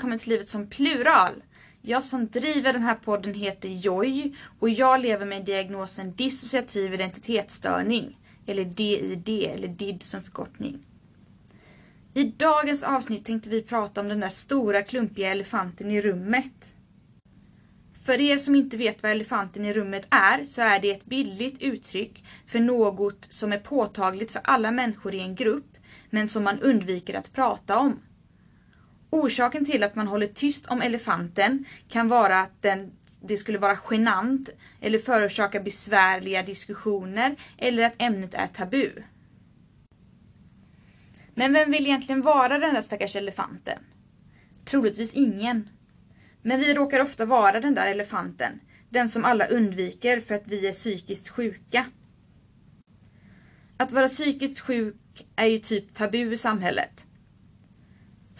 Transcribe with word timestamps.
välkommen 0.00 0.18
till 0.18 0.28
Livet 0.28 0.48
som 0.48 0.66
plural. 0.66 1.42
Jag 1.82 2.04
som 2.04 2.28
driver 2.28 2.72
den 2.72 2.82
här 2.82 2.94
podden 2.94 3.34
heter 3.34 3.68
Joy 3.68 4.34
och 4.58 4.70
jag 4.70 5.00
lever 5.00 5.26
med 5.26 5.44
diagnosen 5.44 6.12
dissociativ 6.12 6.94
identitetsstörning. 6.94 8.18
Eller 8.46 8.64
DID, 8.64 9.28
eller 9.28 9.68
DID 9.68 10.02
som 10.02 10.22
förkortning. 10.22 10.78
I 12.14 12.24
dagens 12.24 12.82
avsnitt 12.82 13.24
tänkte 13.24 13.50
vi 13.50 13.62
prata 13.62 14.00
om 14.00 14.08
den 14.08 14.20
där 14.20 14.28
stora 14.28 14.82
klumpiga 14.82 15.30
elefanten 15.30 15.90
i 15.90 16.00
rummet. 16.00 16.74
För 18.04 18.20
er 18.20 18.38
som 18.38 18.54
inte 18.54 18.76
vet 18.76 19.02
vad 19.02 19.12
elefanten 19.12 19.64
i 19.64 19.72
rummet 19.72 20.06
är 20.10 20.44
så 20.44 20.62
är 20.62 20.80
det 20.80 20.90
ett 20.90 21.04
bildligt 21.04 21.62
uttryck 21.62 22.24
för 22.46 22.60
något 22.60 23.26
som 23.30 23.52
är 23.52 23.58
påtagligt 23.58 24.30
för 24.30 24.40
alla 24.44 24.70
människor 24.70 25.14
i 25.14 25.20
en 25.20 25.34
grupp 25.34 25.76
men 26.10 26.28
som 26.28 26.44
man 26.44 26.60
undviker 26.60 27.14
att 27.14 27.32
prata 27.32 27.78
om. 27.78 28.00
Orsaken 29.10 29.64
till 29.64 29.82
att 29.82 29.94
man 29.94 30.06
håller 30.06 30.26
tyst 30.26 30.66
om 30.66 30.82
elefanten 30.82 31.64
kan 31.88 32.08
vara 32.08 32.36
att 32.40 32.62
den, 32.62 32.92
det 33.22 33.36
skulle 33.36 33.58
vara 33.58 33.78
genant 33.90 34.48
eller 34.80 34.98
förorsaka 34.98 35.60
besvärliga 35.60 36.42
diskussioner 36.42 37.36
eller 37.58 37.82
att 37.82 38.02
ämnet 38.02 38.34
är 38.34 38.46
tabu. 38.46 38.90
Men 41.34 41.52
vem 41.52 41.70
vill 41.70 41.86
egentligen 41.86 42.22
vara 42.22 42.58
den 42.58 42.74
där 42.74 42.80
stackars 42.80 43.16
elefanten? 43.16 43.78
Troligtvis 44.64 45.14
ingen. 45.14 45.68
Men 46.42 46.60
vi 46.60 46.74
råkar 46.74 47.00
ofta 47.00 47.24
vara 47.24 47.60
den 47.60 47.74
där 47.74 47.90
elefanten. 47.90 48.60
Den 48.90 49.08
som 49.08 49.24
alla 49.24 49.46
undviker 49.46 50.20
för 50.20 50.34
att 50.34 50.48
vi 50.48 50.68
är 50.68 50.72
psykiskt 50.72 51.28
sjuka. 51.28 51.86
Att 53.76 53.92
vara 53.92 54.08
psykiskt 54.08 54.60
sjuk 54.60 55.26
är 55.36 55.46
ju 55.46 55.58
typ 55.58 55.94
tabu 55.94 56.32
i 56.32 56.36
samhället. 56.36 57.06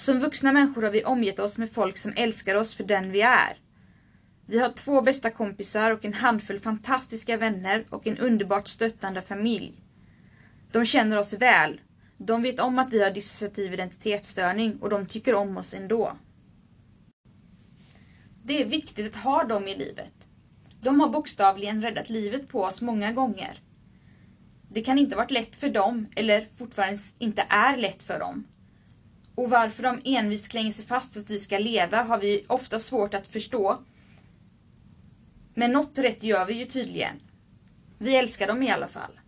Som 0.01 0.21
vuxna 0.21 0.53
människor 0.53 0.83
har 0.83 0.91
vi 0.91 1.05
omgett 1.05 1.39
oss 1.39 1.59
med 1.59 1.73
folk 1.73 1.97
som 1.97 2.13
älskar 2.17 2.55
oss 2.55 2.75
för 2.75 2.85
den 2.85 3.11
vi 3.13 3.21
är. 3.23 3.59
Vi 4.47 4.59
har 4.59 4.69
två 4.69 5.03
bästa 5.03 5.31
kompisar 5.31 5.91
och 5.91 6.05
en 6.05 6.13
handfull 6.13 6.59
fantastiska 6.59 7.37
vänner 7.37 7.87
och 7.91 8.07
en 8.07 8.19
underbart 8.19 8.69
stöttande 8.69 9.23
familj. 9.23 9.83
De 10.73 10.85
känner 10.85 11.19
oss 11.19 11.33
väl. 11.33 11.81
De 12.19 12.43
vet 12.43 12.61
om 12.61 12.79
att 12.79 12.93
vi 12.93 13.03
har 13.03 13.11
dissociativ 13.11 13.75
identitetsstörning 13.75 14.79
och 14.81 14.91
de 14.91 15.07
tycker 15.07 15.35
om 15.35 15.57
oss 15.57 15.75
ändå. 15.75 16.17
Det 18.45 18.63
är 18.63 18.65
viktigt 18.65 19.15
att 19.17 19.23
ha 19.23 19.45
dem 19.45 19.69
i 19.69 19.75
livet. 19.75 20.29
De 20.81 21.01
har 21.01 21.09
bokstavligen 21.09 21.83
räddat 21.83 22.11
livet 22.11 22.49
på 22.49 22.63
oss 22.63 22.81
många 22.81 23.13
gånger. 23.13 23.63
Det 24.71 24.83
kan 24.83 24.99
inte 24.99 25.17
varit 25.17 25.31
lätt 25.31 25.57
för 25.57 25.69
dem, 25.69 26.07
eller 26.17 26.45
fortfarande 26.45 26.99
inte 27.19 27.47
är 27.49 27.77
lätt 27.77 28.03
för 28.03 28.19
dem. 28.19 28.47
Och 29.41 29.51
varför 29.51 29.83
de 29.83 30.01
envist 30.05 30.49
klänger 30.49 30.73
sig 30.73 30.85
fast 30.85 31.13
för 31.13 31.21
att 31.21 31.31
vi 31.31 31.39
ska 31.39 31.59
leva 31.59 32.03
har 32.03 32.19
vi 32.19 32.45
ofta 32.47 32.79
svårt 32.79 33.15
att 33.15 33.27
förstå. 33.27 33.83
Men 35.55 35.73
något 35.73 35.99
rätt 35.99 36.23
gör 36.23 36.45
vi 36.45 36.55
ju 36.55 36.67
tydligen. 36.67 37.17
Vi 37.99 38.17
älskar 38.17 38.47
dem 38.47 38.63
i 38.63 38.71
alla 38.71 38.89
fall. 38.89 39.21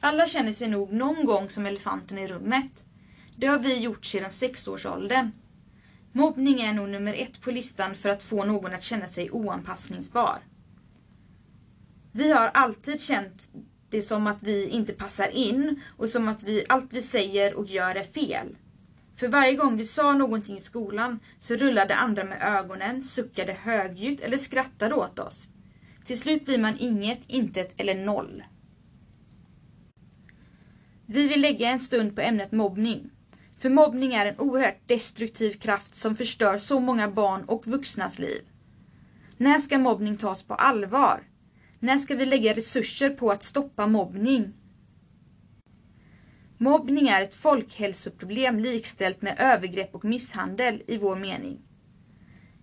Alla 0.00 0.26
känner 0.26 0.52
sig 0.52 0.68
nog 0.68 0.92
någon 0.92 1.24
gång 1.24 1.48
som 1.50 1.66
elefanten 1.66 2.18
i 2.18 2.28
rummet. 2.28 2.86
Det 3.36 3.46
har 3.46 3.58
vi 3.58 3.78
gjort 3.78 4.04
sedan 4.04 4.30
sexårsåldern. 4.30 5.30
Mobbning 6.12 6.60
är 6.60 6.72
nog 6.72 6.88
nummer 6.88 7.14
ett 7.14 7.40
på 7.40 7.50
listan 7.50 7.94
för 7.94 8.08
att 8.08 8.22
få 8.22 8.44
någon 8.44 8.74
att 8.74 8.82
känna 8.82 9.06
sig 9.06 9.30
oanpassningsbar. 9.30 10.38
Vi 12.12 12.32
har 12.32 12.48
alltid 12.54 13.00
känt 13.00 13.50
det 13.94 14.02
som 14.02 14.26
att 14.26 14.42
vi 14.42 14.68
inte 14.68 14.92
passar 14.92 15.28
in 15.28 15.82
och 15.96 16.08
som 16.08 16.28
att 16.28 16.42
vi, 16.42 16.64
allt 16.68 16.92
vi 16.92 17.02
säger 17.02 17.54
och 17.54 17.66
gör 17.66 17.94
är 17.94 18.04
fel. 18.04 18.56
För 19.16 19.28
varje 19.28 19.54
gång 19.54 19.76
vi 19.76 19.84
sa 19.84 20.12
någonting 20.12 20.56
i 20.56 20.60
skolan 20.60 21.20
så 21.38 21.54
rullade 21.54 21.94
andra 21.94 22.24
med 22.24 22.42
ögonen, 22.42 23.02
suckade 23.02 23.52
högljutt 23.52 24.20
eller 24.20 24.36
skrattade 24.36 24.94
åt 24.94 25.18
oss. 25.18 25.48
Till 26.04 26.18
slut 26.18 26.44
blir 26.44 26.58
man 26.58 26.76
inget, 26.78 27.20
intet 27.26 27.80
eller 27.80 27.94
noll. 27.94 28.44
Vi 31.06 31.28
vill 31.28 31.40
lägga 31.40 31.70
en 31.70 31.80
stund 31.80 32.14
på 32.14 32.20
ämnet 32.20 32.52
mobbning. 32.52 33.10
För 33.56 33.70
mobbning 33.70 34.14
är 34.14 34.26
en 34.26 34.38
oerhört 34.38 34.88
destruktiv 34.88 35.52
kraft 35.52 35.94
som 35.94 36.16
förstör 36.16 36.58
så 36.58 36.80
många 36.80 37.08
barn 37.08 37.44
och 37.44 37.66
vuxnas 37.66 38.18
liv. 38.18 38.40
När 39.36 39.58
ska 39.58 39.78
mobbning 39.78 40.16
tas 40.16 40.42
på 40.42 40.54
allvar? 40.54 41.33
När 41.84 41.98
ska 41.98 42.14
vi 42.14 42.26
lägga 42.26 42.54
resurser 42.54 43.10
på 43.10 43.30
att 43.30 43.42
stoppa 43.42 43.86
mobbning? 43.86 44.52
Mobbning 46.58 47.08
är 47.08 47.22
ett 47.22 47.34
folkhälsoproblem 47.34 48.58
likställt 48.58 49.22
med 49.22 49.36
övergrepp 49.38 49.94
och 49.94 50.04
misshandel 50.04 50.82
i 50.86 50.98
vår 50.98 51.16
mening. 51.16 51.62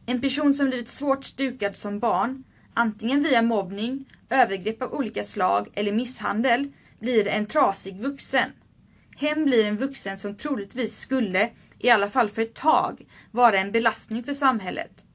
En 0.06 0.22
person 0.22 0.54
som 0.54 0.68
blivit 0.68 0.88
svårt 0.88 1.24
stukad 1.24 1.76
som 1.76 2.00
barn, 2.00 2.44
antingen 2.74 3.24
via 3.24 3.42
mobbning, 3.42 4.06
övergrepp 4.30 4.82
av 4.82 4.94
olika 4.94 5.24
slag 5.24 5.70
eller 5.74 5.92
misshandel, 5.92 6.72
blir 7.00 7.28
en 7.28 7.46
trasig 7.46 8.02
vuxen. 8.02 8.50
Hen 9.18 9.46
blir 9.46 9.66
en 9.66 9.78
vuxen 9.78 10.18
som 10.18 10.36
troligtvis 10.36 10.98
skulle, 10.98 11.50
i 11.80 11.90
alla 11.90 12.10
fall 12.10 12.30
för 12.30 12.42
ett 12.42 12.56
tag, 12.56 13.06
vara 13.32 13.60
en 13.60 13.72
belastning 13.72 14.24
för 14.24 14.34
samhället. 14.34 15.06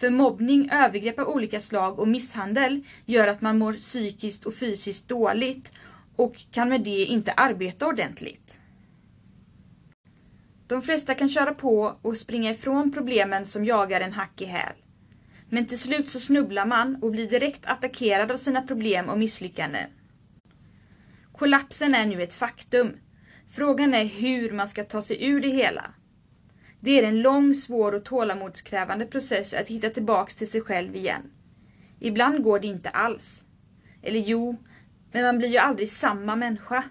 För 0.00 0.10
mobbning, 0.10 0.70
övergrepp 0.72 1.18
av 1.18 1.28
olika 1.28 1.60
slag 1.60 1.98
och 1.98 2.08
misshandel 2.08 2.82
gör 3.06 3.28
att 3.28 3.40
man 3.40 3.58
mår 3.58 3.72
psykiskt 3.72 4.44
och 4.44 4.54
fysiskt 4.54 5.08
dåligt 5.08 5.72
och 6.16 6.36
kan 6.50 6.68
med 6.68 6.80
det 6.84 7.04
inte 7.04 7.32
arbeta 7.32 7.86
ordentligt. 7.86 8.60
De 10.66 10.82
flesta 10.82 11.14
kan 11.14 11.28
köra 11.28 11.54
på 11.54 11.98
och 12.02 12.16
springa 12.16 12.50
ifrån 12.50 12.92
problemen 12.92 13.46
som 13.46 13.64
jagar 13.64 14.00
en 14.00 14.12
hack 14.12 14.40
i 14.40 14.44
häl. 14.44 14.74
Men 15.48 15.66
till 15.66 15.78
slut 15.78 16.08
så 16.08 16.20
snubblar 16.20 16.66
man 16.66 16.98
och 17.02 17.10
blir 17.10 17.28
direkt 17.28 17.66
attackerad 17.66 18.30
av 18.30 18.36
sina 18.36 18.62
problem 18.62 19.08
och 19.08 19.18
misslyckanden. 19.18 19.90
Kollapsen 21.32 21.94
är 21.94 22.06
nu 22.06 22.22
ett 22.22 22.34
faktum. 22.34 22.96
Frågan 23.48 23.94
är 23.94 24.04
hur 24.04 24.52
man 24.52 24.68
ska 24.68 24.84
ta 24.84 25.02
sig 25.02 25.24
ur 25.24 25.40
det 25.40 25.48
hela. 25.48 25.94
Det 26.82 26.98
är 26.98 27.02
en 27.02 27.22
lång, 27.22 27.54
svår 27.54 27.94
och 27.94 28.04
tålamodskrävande 28.04 29.06
process 29.06 29.54
att 29.54 29.68
hitta 29.68 29.90
tillbaks 29.90 30.34
till 30.34 30.50
sig 30.50 30.60
själv 30.60 30.96
igen. 30.96 31.22
Ibland 32.00 32.42
går 32.42 32.60
det 32.60 32.66
inte 32.66 32.88
alls. 32.88 33.46
Eller 34.02 34.20
jo, 34.20 34.56
men 35.12 35.22
man 35.22 35.38
blir 35.38 35.48
ju 35.48 35.58
aldrig 35.58 35.88
samma 35.88 36.36
människa. 36.36 36.84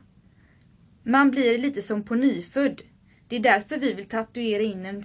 Man 1.04 1.32
blir 1.32 1.58
lite 1.58 1.82
som 1.82 2.04
på 2.04 2.16
nyfödd. 2.16 2.82
Det 3.28 3.36
är 3.36 3.40
därför 3.40 3.78
vi 3.78 3.94
vill 3.94 4.06
tatuera 4.06 4.64
in 4.64 4.86
en 4.86 5.04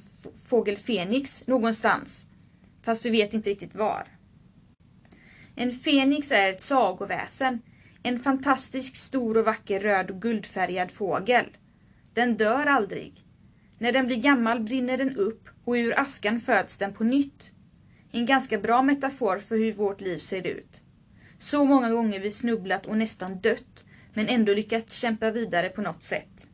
fågel 0.48 0.76
Fenix 0.76 1.46
någonstans. 1.46 2.26
Fast 2.82 3.04
vi 3.04 3.10
vet 3.10 3.34
inte 3.34 3.50
riktigt 3.50 3.74
var. 3.74 4.08
En 5.56 5.72
Fenix 5.72 6.32
är 6.32 6.50
ett 6.50 6.60
sagoväsen. 6.60 7.62
En 8.02 8.18
fantastisk 8.18 8.96
stor 8.96 9.36
och 9.36 9.44
vacker 9.44 9.80
röd 9.80 10.10
och 10.10 10.22
guldfärgad 10.22 10.90
fågel. 10.90 11.56
Den 12.14 12.36
dör 12.36 12.66
aldrig. 12.66 13.23
När 13.78 13.92
den 13.92 14.06
blir 14.06 14.16
gammal 14.16 14.60
brinner 14.60 14.98
den 14.98 15.16
upp 15.16 15.48
och 15.64 15.72
ur 15.72 15.98
askan 15.98 16.40
föds 16.40 16.76
den 16.76 16.92
på 16.92 17.04
nytt. 17.04 17.52
En 18.12 18.26
ganska 18.26 18.58
bra 18.58 18.82
metafor 18.82 19.38
för 19.38 19.56
hur 19.56 19.72
vårt 19.72 20.00
liv 20.00 20.18
ser 20.18 20.46
ut. 20.46 20.80
Så 21.38 21.64
många 21.64 21.90
gånger 21.90 22.20
vi 22.20 22.30
snubblat 22.30 22.86
och 22.86 22.98
nästan 22.98 23.40
dött, 23.40 23.84
men 24.14 24.28
ändå 24.28 24.54
lyckats 24.54 24.94
kämpa 24.94 25.30
vidare 25.30 25.68
på 25.68 25.82
något 25.82 26.02
sätt. 26.02 26.48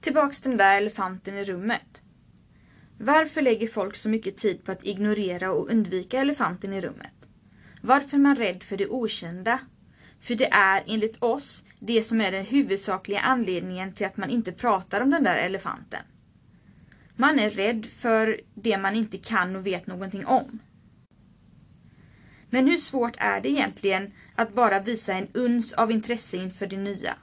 Tillbaks 0.00 0.40
till 0.40 0.50
den 0.50 0.58
där 0.58 0.76
elefanten 0.76 1.34
i 1.34 1.44
rummet. 1.44 2.02
Varför 2.98 3.42
lägger 3.42 3.66
folk 3.66 3.96
så 3.96 4.08
mycket 4.08 4.36
tid 4.36 4.64
på 4.64 4.72
att 4.72 4.84
ignorera 4.84 5.52
och 5.52 5.70
undvika 5.70 6.20
elefanten 6.20 6.72
i 6.72 6.80
rummet? 6.80 7.14
Varför 7.82 8.16
är 8.16 8.20
man 8.20 8.36
rädd 8.36 8.62
för 8.62 8.76
det 8.76 8.86
okända? 8.86 9.60
För 10.22 10.34
det 10.34 10.52
är 10.52 10.82
enligt 10.86 11.22
oss 11.22 11.64
det 11.80 12.02
som 12.02 12.20
är 12.20 12.32
den 12.32 12.44
huvudsakliga 12.44 13.20
anledningen 13.20 13.92
till 13.92 14.06
att 14.06 14.16
man 14.16 14.30
inte 14.30 14.52
pratar 14.52 15.00
om 15.00 15.10
den 15.10 15.24
där 15.24 15.36
elefanten. 15.38 16.00
Man 17.16 17.38
är 17.38 17.50
rädd 17.50 17.86
för 17.86 18.40
det 18.54 18.78
man 18.78 18.96
inte 18.96 19.18
kan 19.18 19.56
och 19.56 19.66
vet 19.66 19.86
någonting 19.86 20.26
om. 20.26 20.58
Men 22.50 22.66
hur 22.66 22.76
svårt 22.76 23.16
är 23.18 23.40
det 23.40 23.48
egentligen 23.48 24.12
att 24.34 24.54
bara 24.54 24.80
visa 24.80 25.12
en 25.12 25.28
uns 25.32 25.72
av 25.72 25.90
intresse 25.90 26.36
inför 26.36 26.66
det 26.66 26.76
nya? 26.76 27.14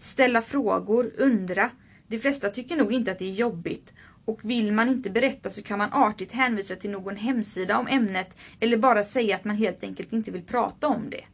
Ställa 0.00 0.42
frågor, 0.42 1.12
undra. 1.18 1.70
De 2.06 2.18
flesta 2.18 2.50
tycker 2.50 2.76
nog 2.76 2.92
inte 2.92 3.12
att 3.12 3.18
det 3.18 3.30
är 3.30 3.34
jobbigt 3.34 3.94
och 4.24 4.40
vill 4.42 4.72
man 4.72 4.88
inte 4.88 5.10
berätta 5.10 5.50
så 5.50 5.62
kan 5.62 5.78
man 5.78 5.92
artigt 5.92 6.32
hänvisa 6.32 6.76
till 6.76 6.90
någon 6.90 7.16
hemsida 7.16 7.78
om 7.78 7.86
ämnet 7.86 8.40
eller 8.60 8.76
bara 8.76 9.04
säga 9.04 9.36
att 9.36 9.44
man 9.44 9.56
helt 9.56 9.84
enkelt 9.84 10.12
inte 10.12 10.30
vill 10.30 10.44
prata 10.44 10.88
om 10.88 11.10
det. 11.10 11.24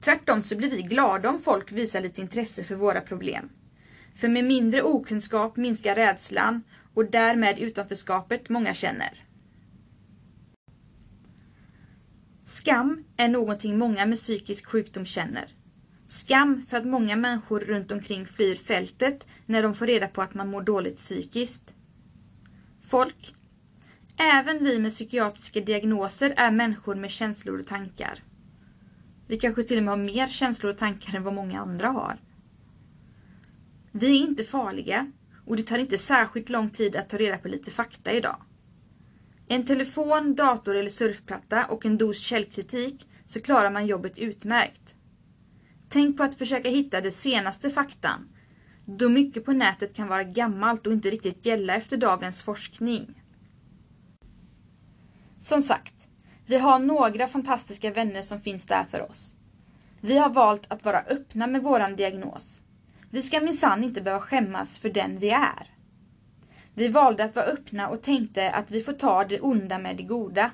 Tvärtom 0.00 0.42
så 0.42 0.56
blir 0.56 0.70
vi 0.70 0.82
glada 0.82 1.28
om 1.28 1.38
folk 1.38 1.72
visar 1.72 2.00
lite 2.00 2.20
intresse 2.20 2.64
för 2.64 2.74
våra 2.74 3.00
problem. 3.00 3.48
För 4.14 4.28
med 4.28 4.44
mindre 4.44 4.82
okunskap 4.82 5.56
minskar 5.56 5.94
rädslan 5.94 6.62
och 6.94 7.10
därmed 7.10 7.58
utanförskapet 7.58 8.48
många 8.48 8.74
känner. 8.74 9.26
Skam 12.44 13.04
är 13.16 13.28
någonting 13.28 13.78
många 13.78 14.06
med 14.06 14.18
psykisk 14.18 14.66
sjukdom 14.66 15.06
känner. 15.06 15.54
Skam 16.06 16.62
för 16.62 16.76
att 16.76 16.86
många 16.86 17.16
människor 17.16 17.60
runt 17.60 17.92
omkring 17.92 18.26
flyr 18.26 18.56
fältet 18.56 19.26
när 19.46 19.62
de 19.62 19.74
får 19.74 19.86
reda 19.86 20.08
på 20.08 20.22
att 20.22 20.34
man 20.34 20.48
mår 20.48 20.62
dåligt 20.62 20.96
psykiskt. 20.96 21.74
Folk. 22.82 23.34
Även 24.18 24.64
vi 24.64 24.78
med 24.78 24.92
psykiatriska 24.92 25.60
diagnoser 25.60 26.34
är 26.36 26.50
människor 26.50 26.94
med 26.94 27.10
känslor 27.10 27.58
och 27.58 27.66
tankar. 27.66 28.22
Vi 29.26 29.38
kanske 29.38 29.64
till 29.64 29.78
och 29.78 29.82
med 29.82 29.94
har 29.94 30.02
mer 30.02 30.28
känslor 30.28 30.72
och 30.72 30.78
tankar 30.78 31.16
än 31.16 31.22
vad 31.22 31.34
många 31.34 31.60
andra 31.60 31.88
har. 31.88 32.20
Vi 33.92 34.22
är 34.22 34.28
inte 34.28 34.44
farliga 34.44 35.12
och 35.46 35.56
det 35.56 35.62
tar 35.62 35.78
inte 35.78 35.98
särskilt 35.98 36.48
lång 36.48 36.70
tid 36.70 36.96
att 36.96 37.08
ta 37.08 37.16
reda 37.16 37.38
på 37.38 37.48
lite 37.48 37.70
fakta 37.70 38.12
idag. 38.12 38.36
En 39.48 39.64
telefon, 39.66 40.34
dator 40.34 40.76
eller 40.76 40.90
surfplatta 40.90 41.66
och 41.66 41.86
en 41.86 41.98
dos 41.98 42.18
källkritik 42.18 43.06
så 43.26 43.40
klarar 43.40 43.70
man 43.70 43.86
jobbet 43.86 44.18
utmärkt. 44.18 44.94
Tänk 45.88 46.16
på 46.16 46.22
att 46.22 46.34
försöka 46.34 46.68
hitta 46.68 47.00
den 47.00 47.12
senaste 47.12 47.70
faktan, 47.70 48.28
då 48.84 49.08
mycket 49.08 49.44
på 49.44 49.52
nätet 49.52 49.94
kan 49.94 50.08
vara 50.08 50.24
gammalt 50.24 50.86
och 50.86 50.92
inte 50.92 51.10
riktigt 51.10 51.46
gälla 51.46 51.74
efter 51.74 51.96
dagens 51.96 52.42
forskning. 52.42 53.22
Som 55.38 55.62
sagt, 55.62 56.08
vi 56.46 56.58
har 56.58 56.78
några 56.78 57.28
fantastiska 57.28 57.90
vänner 57.90 58.22
som 58.22 58.40
finns 58.40 58.64
där 58.64 58.84
för 58.84 59.10
oss. 59.10 59.34
Vi 60.00 60.18
har 60.18 60.30
valt 60.30 60.72
att 60.72 60.84
vara 60.84 61.00
öppna 61.00 61.46
med 61.46 61.62
våran 61.62 61.96
diagnos. 61.96 62.62
Vi 63.10 63.22
ska 63.22 63.40
minsann 63.40 63.84
inte 63.84 64.02
behöva 64.02 64.22
skämmas 64.22 64.78
för 64.78 64.88
den 64.88 65.18
vi 65.18 65.30
är. 65.30 65.70
Vi 66.74 66.88
valde 66.88 67.24
att 67.24 67.34
vara 67.34 67.46
öppna 67.46 67.88
och 67.88 68.02
tänkte 68.02 68.50
att 68.50 68.70
vi 68.70 68.80
får 68.80 68.92
ta 68.92 69.24
det 69.24 69.40
onda 69.40 69.78
med 69.78 69.96
det 69.96 70.02
goda. 70.02 70.50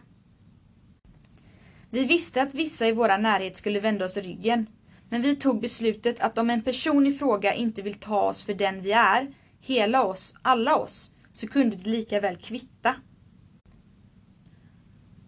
Vi 1.90 2.04
visste 2.04 2.42
att 2.42 2.54
vissa 2.54 2.86
i 2.86 2.92
vår 2.92 3.18
närhet 3.18 3.56
skulle 3.56 3.80
vända 3.80 4.06
oss 4.06 4.16
ryggen. 4.16 4.66
Men 5.08 5.22
vi 5.22 5.36
tog 5.36 5.60
beslutet 5.60 6.20
att 6.20 6.38
om 6.38 6.50
en 6.50 6.62
person 6.62 7.06
i 7.06 7.12
fråga 7.12 7.54
inte 7.54 7.82
vill 7.82 7.94
ta 7.94 8.22
oss 8.22 8.44
för 8.44 8.54
den 8.54 8.82
vi 8.82 8.92
är, 8.92 9.34
hela 9.60 10.04
oss, 10.04 10.34
alla 10.42 10.76
oss, 10.76 11.10
så 11.32 11.48
kunde 11.48 11.76
det 11.76 11.90
lika 11.90 12.20
väl 12.20 12.36
kvitta. 12.36 12.94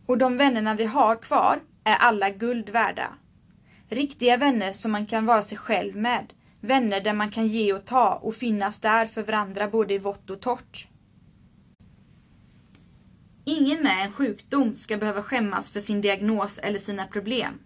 Och 0.07 0.19
de 0.19 0.37
vännerna 0.37 0.75
vi 0.75 0.85
har 0.85 1.17
kvar 1.17 1.61
är 1.85 1.97
alla 1.97 2.31
guld 2.31 2.69
värda. 2.69 3.09
Riktiga 3.89 4.37
vänner 4.37 4.73
som 4.73 4.93
man 4.93 5.07
kan 5.07 5.27
vara 5.27 5.43
sig 5.43 5.59
själv 5.59 5.97
med. 5.97 6.33
Vänner 6.61 7.01
där 7.01 7.15
man 7.15 7.31
kan 7.31 7.47
ge 7.47 7.73
och 7.73 7.85
ta 7.85 8.15
och 8.15 8.35
finnas 8.35 8.79
där 8.79 9.07
för 9.07 9.23
varandra 9.23 9.69
både 9.69 9.95
i 9.95 9.99
vått 9.99 10.31
och 10.31 10.41
torrt. 10.41 10.89
Ingen 13.45 13.83
med 13.83 14.05
en 14.05 14.13
sjukdom 14.13 14.75
ska 14.75 14.97
behöva 14.97 15.23
skämmas 15.23 15.71
för 15.71 15.81
sin 15.81 16.01
diagnos 16.01 16.59
eller 16.59 16.79
sina 16.79 17.05
problem. 17.05 17.59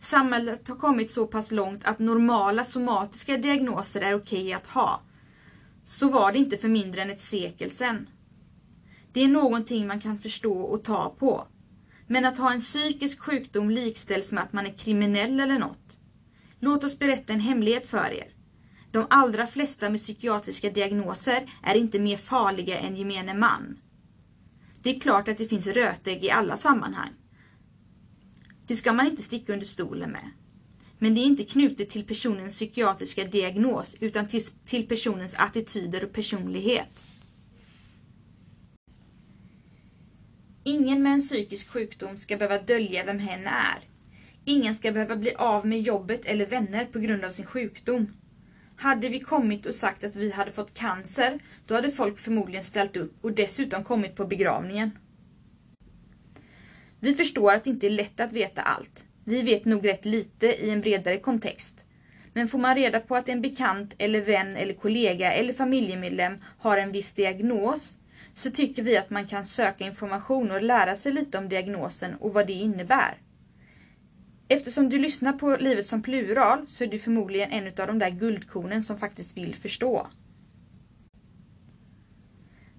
Samhället 0.00 0.68
har 0.68 0.76
kommit 0.76 1.10
så 1.10 1.26
pass 1.26 1.50
långt 1.50 1.84
att 1.84 1.98
normala 1.98 2.64
somatiska 2.64 3.36
diagnoser 3.36 4.00
är 4.00 4.14
okej 4.14 4.52
att 4.52 4.66
ha. 4.66 5.00
Så 5.84 6.10
var 6.10 6.32
det 6.32 6.38
inte 6.38 6.56
för 6.56 6.68
mindre 6.68 7.02
än 7.02 7.10
ett 7.10 7.20
sekel 7.20 7.70
sedan. 7.70 8.08
Det 9.12 9.20
är 9.20 9.28
någonting 9.28 9.86
man 9.86 10.00
kan 10.00 10.18
förstå 10.18 10.60
och 10.60 10.84
ta 10.84 11.14
på. 11.18 11.46
Men 12.12 12.24
att 12.24 12.38
ha 12.38 12.52
en 12.52 12.60
psykisk 12.60 13.20
sjukdom 13.20 13.70
likställs 13.70 14.32
med 14.32 14.42
att 14.42 14.52
man 14.52 14.66
är 14.66 14.78
kriminell 14.78 15.40
eller 15.40 15.58
något. 15.58 15.98
Låt 16.60 16.84
oss 16.84 16.98
berätta 16.98 17.32
en 17.32 17.40
hemlighet 17.40 17.86
för 17.86 18.12
er. 18.12 18.34
De 18.90 19.06
allra 19.10 19.46
flesta 19.46 19.90
med 19.90 20.00
psykiatriska 20.00 20.70
diagnoser 20.70 21.46
är 21.62 21.74
inte 21.74 22.00
mer 22.00 22.16
farliga 22.16 22.78
än 22.78 22.96
gemene 22.96 23.34
man. 23.34 23.78
Det 24.82 24.96
är 24.96 25.00
klart 25.00 25.28
att 25.28 25.38
det 25.38 25.46
finns 25.46 25.66
rötägg 25.66 26.24
i 26.24 26.30
alla 26.30 26.56
sammanhang. 26.56 27.10
Det 28.66 28.76
ska 28.76 28.92
man 28.92 29.06
inte 29.06 29.22
sticka 29.22 29.52
under 29.52 29.66
stolen 29.66 30.10
med. 30.10 30.30
Men 30.98 31.14
det 31.14 31.20
är 31.20 31.26
inte 31.26 31.44
knutet 31.44 31.90
till 31.90 32.04
personens 32.04 32.54
psykiatriska 32.54 33.24
diagnos 33.24 33.96
utan 34.00 34.28
till, 34.28 34.42
till 34.64 34.86
personens 34.88 35.34
attityder 35.34 36.04
och 36.04 36.12
personlighet. 36.12 37.06
Ingen 40.64 41.02
med 41.02 41.12
en 41.12 41.20
psykisk 41.20 41.68
sjukdom 41.68 42.16
ska 42.16 42.36
behöva 42.36 42.62
dölja 42.62 43.04
vem 43.04 43.18
hen 43.18 43.46
är. 43.46 43.78
Ingen 44.44 44.74
ska 44.74 44.92
behöva 44.92 45.16
bli 45.16 45.34
av 45.34 45.66
med 45.66 45.80
jobbet 45.80 46.24
eller 46.24 46.46
vänner 46.46 46.84
på 46.84 46.98
grund 46.98 47.24
av 47.24 47.30
sin 47.30 47.46
sjukdom. 47.46 48.12
Hade 48.76 49.08
vi 49.08 49.20
kommit 49.20 49.66
och 49.66 49.74
sagt 49.74 50.04
att 50.04 50.16
vi 50.16 50.30
hade 50.30 50.50
fått 50.50 50.74
cancer, 50.74 51.38
då 51.66 51.74
hade 51.74 51.90
folk 51.90 52.18
förmodligen 52.18 52.64
ställt 52.64 52.96
upp 52.96 53.24
och 53.24 53.32
dessutom 53.32 53.84
kommit 53.84 54.14
på 54.14 54.26
begravningen. 54.26 54.90
Vi 57.00 57.14
förstår 57.14 57.52
att 57.52 57.64
det 57.64 57.70
inte 57.70 57.86
är 57.86 57.90
lätt 57.90 58.20
att 58.20 58.32
veta 58.32 58.62
allt. 58.62 59.04
Vi 59.24 59.42
vet 59.42 59.64
nog 59.64 59.88
rätt 59.88 60.04
lite 60.04 60.46
i 60.46 60.70
en 60.70 60.80
bredare 60.80 61.16
kontext. 61.16 61.84
Men 62.34 62.48
får 62.48 62.58
man 62.58 62.74
reda 62.74 63.00
på 63.00 63.16
att 63.16 63.28
en 63.28 63.42
bekant 63.42 63.94
eller 63.98 64.20
vän 64.20 64.56
eller 64.56 64.74
kollega 64.74 65.32
eller 65.32 65.52
familjemedlem 65.52 66.38
har 66.58 66.78
en 66.78 66.92
viss 66.92 67.12
diagnos 67.12 67.96
så 68.34 68.50
tycker 68.50 68.82
vi 68.82 68.98
att 68.98 69.10
man 69.10 69.26
kan 69.26 69.46
söka 69.46 69.84
information 69.84 70.50
och 70.50 70.62
lära 70.62 70.96
sig 70.96 71.12
lite 71.12 71.38
om 71.38 71.48
diagnosen 71.48 72.14
och 72.14 72.34
vad 72.34 72.46
det 72.46 72.52
innebär. 72.52 73.18
Eftersom 74.48 74.88
du 74.88 74.98
lyssnar 74.98 75.32
på 75.32 75.56
Livet 75.56 75.86
som 75.86 76.02
plural 76.02 76.68
så 76.68 76.84
är 76.84 76.88
du 76.88 76.98
förmodligen 76.98 77.50
en 77.50 77.66
av 77.66 77.86
de 77.86 77.98
där 77.98 78.10
guldkornen 78.10 78.82
som 78.82 78.98
faktiskt 78.98 79.36
vill 79.36 79.54
förstå. 79.54 80.06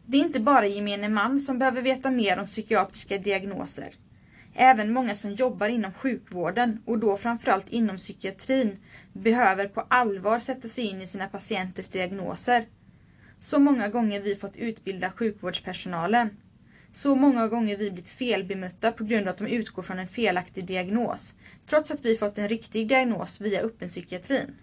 Det 0.05 0.17
är 0.17 0.21
inte 0.21 0.39
bara 0.39 0.67
gemene 0.67 1.09
man 1.09 1.39
som 1.39 1.59
behöver 1.59 1.81
veta 1.81 2.11
mer 2.11 2.39
om 2.39 2.45
psykiatriska 2.45 3.17
diagnoser. 3.17 3.95
Även 4.53 4.93
många 4.93 5.15
som 5.15 5.31
jobbar 5.31 5.69
inom 5.69 5.93
sjukvården 5.93 6.81
och 6.85 6.99
då 6.99 7.17
framförallt 7.17 7.69
inom 7.69 7.97
psykiatrin 7.97 8.77
behöver 9.13 9.67
på 9.67 9.85
allvar 9.89 10.39
sätta 10.39 10.67
sig 10.67 10.83
in 10.83 11.01
i 11.01 11.07
sina 11.07 11.27
patienters 11.27 11.87
diagnoser. 11.87 12.65
Så 13.43 13.59
många 13.59 13.89
gånger 13.89 14.21
vi 14.21 14.35
fått 14.35 14.57
utbilda 14.57 15.11
sjukvårdspersonalen. 15.11 16.29
Så 16.91 17.15
många 17.15 17.47
gånger 17.47 17.77
vi 17.77 17.89
blivit 17.89 18.09
felbemötta 18.09 18.91
på 18.91 19.03
grund 19.03 19.27
av 19.27 19.31
att 19.31 19.37
de 19.37 19.47
utgår 19.47 19.83
från 19.83 19.99
en 19.99 20.07
felaktig 20.07 20.65
diagnos, 20.65 21.35
trots 21.65 21.91
att 21.91 22.05
vi 22.05 22.17
fått 22.17 22.37
en 22.37 22.49
riktig 22.49 22.87
diagnos 22.87 23.41
via 23.41 23.61
öppenpsykiatrin. 23.61 24.55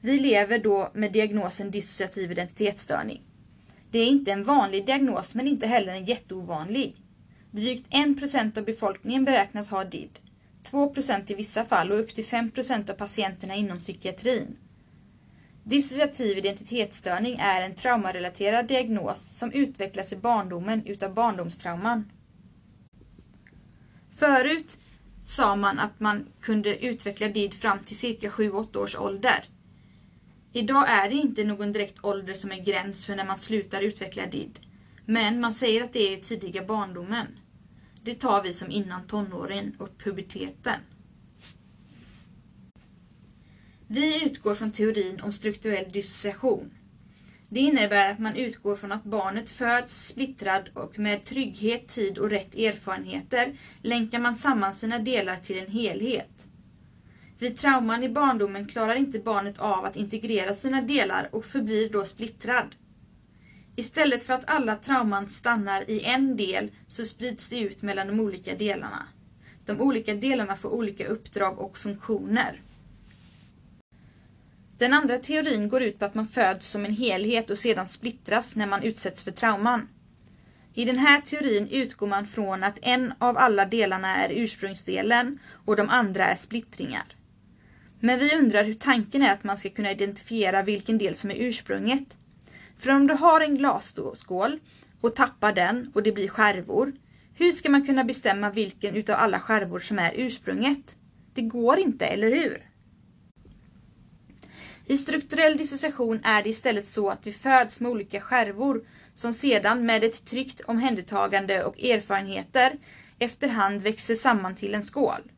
Vi 0.00 0.18
lever 0.18 0.58
då 0.58 0.90
med 0.94 1.12
diagnosen 1.12 1.70
dissociativ 1.70 2.32
identitetsstörning. 2.32 3.22
Det 3.90 3.98
är 3.98 4.06
inte 4.06 4.32
en 4.32 4.44
vanlig 4.44 4.86
diagnos 4.86 5.34
men 5.34 5.48
inte 5.48 5.66
heller 5.66 5.92
en 5.92 6.04
jätteovanlig. 6.04 6.96
Drygt 7.50 7.90
1% 7.90 8.58
av 8.58 8.64
befolkningen 8.64 9.24
beräknas 9.24 9.68
ha 9.68 9.84
DID, 9.84 10.20
2% 10.62 11.32
i 11.32 11.34
vissa 11.34 11.64
fall 11.64 11.92
och 11.92 11.98
upp 11.98 12.14
till 12.14 12.24
5% 12.24 12.90
av 12.90 12.94
patienterna 12.94 13.54
inom 13.54 13.78
psykiatrin. 13.78 14.56
Dissociativ 15.68 16.38
identitetsstörning 16.38 17.36
är 17.40 17.62
en 17.62 17.74
traumarelaterad 17.74 18.68
diagnos 18.68 19.20
som 19.20 19.52
utvecklas 19.52 20.12
i 20.12 20.16
barndomen 20.16 20.86
utav 20.86 21.14
barndomstrauman. 21.14 22.12
Förut 24.10 24.78
sa 25.24 25.56
man 25.56 25.78
att 25.78 26.00
man 26.00 26.26
kunde 26.40 26.84
utveckla 26.84 27.28
DID 27.28 27.54
fram 27.54 27.78
till 27.78 27.96
cirka 27.96 28.28
7-8 28.28 28.76
års 28.76 28.96
ålder. 28.96 29.44
Idag 30.52 30.88
är 30.88 31.08
det 31.08 31.14
inte 31.14 31.44
någon 31.44 31.72
direkt 31.72 32.04
ålder 32.04 32.34
som 32.34 32.52
är 32.52 32.64
gräns 32.64 33.06
för 33.06 33.16
när 33.16 33.26
man 33.26 33.38
slutar 33.38 33.82
utveckla 33.82 34.26
DID. 34.26 34.60
Men 35.06 35.40
man 35.40 35.52
säger 35.52 35.84
att 35.84 35.92
det 35.92 36.12
är 36.12 36.18
i 36.18 36.22
tidiga 36.22 36.64
barndomen. 36.64 37.26
Det 38.02 38.14
tar 38.14 38.42
vi 38.42 38.52
som 38.52 38.70
innan 38.70 39.06
tonåren 39.06 39.76
och 39.78 39.98
puberteten. 39.98 40.80
Vi 43.90 44.24
utgår 44.24 44.54
från 44.54 44.72
teorin 44.72 45.20
om 45.22 45.32
strukturell 45.32 45.90
dissociation. 45.92 46.70
Det 47.48 47.60
innebär 47.60 48.10
att 48.10 48.18
man 48.18 48.36
utgår 48.36 48.76
från 48.76 48.92
att 48.92 49.04
barnet 49.04 49.50
föds 49.50 50.06
splittrad 50.06 50.70
och 50.74 50.98
med 50.98 51.24
trygghet, 51.24 51.88
tid 51.88 52.18
och 52.18 52.30
rätt 52.30 52.54
erfarenheter 52.54 53.58
länkar 53.82 54.18
man 54.18 54.36
samman 54.36 54.74
sina 54.74 54.98
delar 54.98 55.36
till 55.36 55.58
en 55.58 55.70
helhet. 55.70 56.48
Vid 57.38 57.56
trauman 57.56 58.04
i 58.04 58.08
barndomen 58.08 58.68
klarar 58.68 58.94
inte 58.94 59.18
barnet 59.18 59.58
av 59.58 59.84
att 59.84 59.96
integrera 59.96 60.54
sina 60.54 60.82
delar 60.82 61.28
och 61.32 61.44
förblir 61.44 61.90
då 61.90 62.04
splittrad. 62.04 62.74
Istället 63.76 64.24
för 64.24 64.32
att 64.32 64.50
alla 64.50 64.76
trauman 64.76 65.28
stannar 65.28 65.90
i 65.90 66.04
en 66.04 66.36
del 66.36 66.70
så 66.86 67.04
sprids 67.04 67.48
det 67.48 67.58
ut 67.58 67.82
mellan 67.82 68.06
de 68.06 68.20
olika 68.20 68.54
delarna. 68.54 69.08
De 69.66 69.80
olika 69.80 70.14
delarna 70.14 70.56
får 70.56 70.68
olika 70.68 71.06
uppdrag 71.06 71.58
och 71.58 71.78
funktioner. 71.78 72.62
Den 74.78 74.92
andra 74.92 75.18
teorin 75.18 75.68
går 75.68 75.82
ut 75.82 75.98
på 75.98 76.04
att 76.04 76.14
man 76.14 76.26
föds 76.26 76.66
som 76.66 76.84
en 76.84 76.94
helhet 76.94 77.50
och 77.50 77.58
sedan 77.58 77.86
splittras 77.86 78.56
när 78.56 78.66
man 78.66 78.82
utsätts 78.82 79.22
för 79.22 79.30
trauman. 79.30 79.88
I 80.74 80.84
den 80.84 80.98
här 80.98 81.20
teorin 81.20 81.68
utgår 81.68 82.06
man 82.06 82.26
från 82.26 82.64
att 82.64 82.78
en 82.82 83.12
av 83.18 83.38
alla 83.38 83.64
delarna 83.64 84.16
är 84.16 84.30
ursprungsdelen 84.30 85.38
och 85.64 85.76
de 85.76 85.88
andra 85.88 86.24
är 86.24 86.36
splittringar. 86.36 87.04
Men 88.00 88.18
vi 88.18 88.36
undrar 88.36 88.64
hur 88.64 88.74
tanken 88.74 89.22
är 89.22 89.32
att 89.32 89.44
man 89.44 89.56
ska 89.56 89.68
kunna 89.68 89.90
identifiera 89.90 90.62
vilken 90.62 90.98
del 90.98 91.14
som 91.14 91.30
är 91.30 91.34
ursprunget. 91.34 92.18
För 92.78 92.90
om 92.90 93.06
du 93.06 93.14
har 93.14 93.40
en 93.40 93.56
glasskål 93.56 94.58
och 95.00 95.14
tappar 95.14 95.52
den 95.52 95.92
och 95.94 96.02
det 96.02 96.12
blir 96.12 96.28
skärvor, 96.28 96.92
hur 97.34 97.52
ska 97.52 97.70
man 97.70 97.86
kunna 97.86 98.04
bestämma 98.04 98.50
vilken 98.50 98.96
utav 98.96 99.16
alla 99.18 99.40
skärvor 99.40 99.80
som 99.80 99.98
är 99.98 100.12
ursprunget? 100.16 100.96
Det 101.34 101.42
går 101.42 101.78
inte, 101.78 102.06
eller 102.06 102.30
hur? 102.30 102.67
I 104.90 104.96
strukturell 104.96 105.56
dissociation 105.56 106.20
är 106.24 106.42
det 106.42 106.48
istället 106.48 106.86
så 106.86 107.10
att 107.10 107.26
vi 107.26 107.32
föds 107.32 107.80
med 107.80 107.90
olika 107.90 108.20
skärvor 108.20 108.84
som 109.14 109.32
sedan 109.32 109.86
med 109.86 110.04
ett 110.04 110.24
tryggt 110.24 110.60
omhändertagande 110.60 111.64
och 111.64 111.82
erfarenheter 111.82 112.72
efterhand 113.18 113.82
växer 113.82 114.14
samman 114.14 114.54
till 114.54 114.74
en 114.74 114.82
skål. 114.82 115.32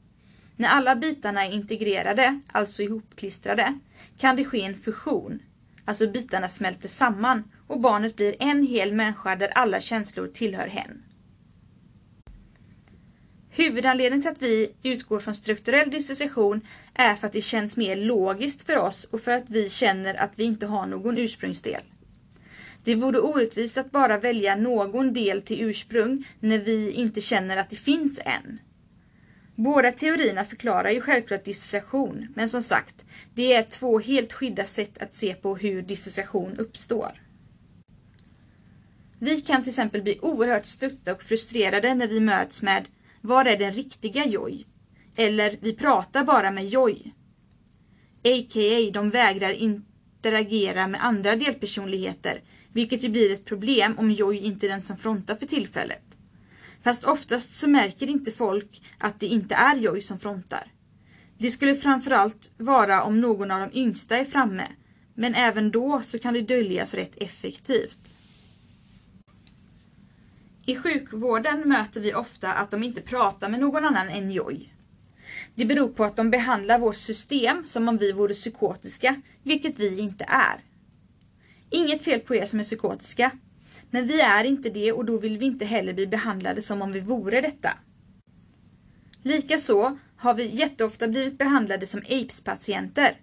När 0.56 0.68
alla 0.68 0.96
bitarna 0.96 1.46
är 1.46 1.52
integrerade, 1.52 2.40
alltså 2.52 2.82
ihopklistrade, 2.82 3.78
kan 4.18 4.36
det 4.36 4.44
ske 4.44 4.62
en 4.62 4.74
fusion, 4.74 5.42
alltså 5.84 6.06
bitarna 6.06 6.48
smälter 6.48 6.88
samman 6.88 7.44
och 7.66 7.80
barnet 7.80 8.16
blir 8.16 8.34
en 8.40 8.66
hel 8.66 8.92
människa 8.92 9.36
där 9.36 9.48
alla 9.48 9.80
känslor 9.80 10.28
tillhör 10.28 10.68
hen. 10.68 11.02
Huvudanledningen 13.60 14.22
till 14.22 14.30
att 14.30 14.42
vi 14.42 14.72
utgår 14.82 15.20
från 15.20 15.34
strukturell 15.34 15.90
dissociation 15.90 16.60
är 16.94 17.14
för 17.14 17.26
att 17.26 17.32
det 17.32 17.40
känns 17.40 17.76
mer 17.76 17.96
logiskt 17.96 18.66
för 18.66 18.76
oss 18.76 19.04
och 19.04 19.20
för 19.20 19.32
att 19.32 19.50
vi 19.50 19.68
känner 19.68 20.14
att 20.14 20.38
vi 20.38 20.44
inte 20.44 20.66
har 20.66 20.86
någon 20.86 21.18
ursprungsdel. 21.18 21.82
Det 22.84 22.94
vore 22.94 23.18
orättvist 23.18 23.78
att 23.78 23.90
bara 23.90 24.18
välja 24.18 24.56
någon 24.56 25.12
del 25.12 25.42
till 25.42 25.60
ursprung 25.60 26.24
när 26.40 26.58
vi 26.58 26.90
inte 26.90 27.20
känner 27.20 27.56
att 27.56 27.70
det 27.70 27.76
finns 27.76 28.20
en. 28.24 28.58
Båda 29.54 29.92
teorierna 29.92 30.44
förklarar 30.44 30.90
ju 30.90 31.00
självklart 31.00 31.44
dissociation, 31.44 32.28
men 32.34 32.48
som 32.48 32.62
sagt, 32.62 33.04
det 33.34 33.54
är 33.54 33.62
två 33.62 33.98
helt 33.98 34.32
skilda 34.32 34.64
sätt 34.64 35.02
att 35.02 35.14
se 35.14 35.34
på 35.34 35.56
hur 35.56 35.82
dissociation 35.82 36.56
uppstår. 36.58 37.22
Vi 39.18 39.40
kan 39.40 39.62
till 39.62 39.70
exempel 39.70 40.02
bli 40.02 40.18
oerhört 40.22 40.66
stötta 40.66 41.12
och 41.12 41.22
frustrerade 41.22 41.94
när 41.94 42.08
vi 42.08 42.20
möts 42.20 42.62
med 42.62 42.84
var 43.20 43.44
är 43.44 43.56
den 43.56 43.72
riktiga 43.72 44.26
Joy? 44.26 44.66
Eller 45.16 45.58
Vi 45.60 45.72
pratar 45.72 46.24
bara 46.24 46.50
med 46.50 46.68
Joy. 46.68 47.14
A.k.a. 48.24 48.90
de 48.92 49.10
vägrar 49.10 49.52
interagera 49.52 50.86
med 50.86 51.04
andra 51.04 51.36
delpersonligheter, 51.36 52.42
vilket 52.72 53.02
ju 53.02 53.08
blir 53.08 53.32
ett 53.32 53.44
problem 53.44 53.98
om 53.98 54.12
Joy 54.12 54.38
inte 54.38 54.66
är 54.66 54.70
den 54.70 54.82
som 54.82 54.96
frontar 54.96 55.34
för 55.34 55.46
tillfället. 55.46 56.02
Fast 56.82 57.04
oftast 57.04 57.58
så 57.58 57.68
märker 57.68 58.06
inte 58.06 58.30
folk 58.30 58.82
att 58.98 59.20
det 59.20 59.26
inte 59.26 59.54
är 59.54 59.76
Joy 59.76 60.00
som 60.02 60.18
frontar. 60.18 60.72
Det 61.38 61.50
skulle 61.50 61.74
framförallt 61.74 62.50
vara 62.56 63.02
om 63.02 63.20
någon 63.20 63.50
av 63.50 63.60
de 63.60 63.78
yngsta 63.78 64.16
är 64.16 64.24
framme, 64.24 64.66
men 65.14 65.34
även 65.34 65.70
då 65.70 66.00
så 66.04 66.18
kan 66.18 66.34
det 66.34 66.42
döljas 66.42 66.94
rätt 66.94 67.22
effektivt. 67.22 68.14
I 70.70 70.76
sjukvården 70.76 71.68
möter 71.68 72.00
vi 72.00 72.14
ofta 72.14 72.52
att 72.52 72.70
de 72.70 72.82
inte 72.82 73.00
pratar 73.00 73.48
med 73.48 73.60
någon 73.60 73.84
annan 73.84 74.08
än 74.08 74.30
Joy. 74.30 74.72
Det 75.54 75.64
beror 75.64 75.88
på 75.88 76.04
att 76.04 76.16
de 76.16 76.30
behandlar 76.30 76.78
vårt 76.78 76.96
system 76.96 77.64
som 77.64 77.88
om 77.88 77.96
vi 77.96 78.12
vore 78.12 78.34
psykotiska, 78.34 79.22
vilket 79.42 79.78
vi 79.78 80.00
inte 80.00 80.24
är. 80.28 80.64
Inget 81.70 82.04
fel 82.04 82.20
på 82.20 82.34
er 82.34 82.46
som 82.46 82.60
är 82.60 82.64
psykotiska, 82.64 83.30
men 83.90 84.06
vi 84.06 84.20
är 84.20 84.44
inte 84.44 84.70
det 84.70 84.92
och 84.92 85.04
då 85.04 85.18
vill 85.18 85.38
vi 85.38 85.46
inte 85.46 85.64
heller 85.64 85.94
bli 85.94 86.06
behandlade 86.06 86.62
som 86.62 86.82
om 86.82 86.92
vi 86.92 87.00
vore 87.00 87.40
detta. 87.40 87.70
Likaså 89.22 89.98
har 90.16 90.34
vi 90.34 90.56
jätteofta 90.56 91.08
blivit 91.08 91.38
behandlade 91.38 91.86
som 91.86 92.00
APES-patienter, 92.00 93.20